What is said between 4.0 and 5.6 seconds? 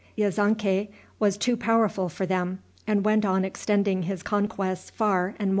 his conquests far and wide.